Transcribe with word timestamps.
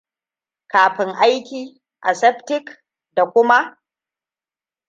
Kafin 0.71 1.11
aiki 1.25 1.61
aseptic, 2.09 2.65
dakuma 3.15 3.59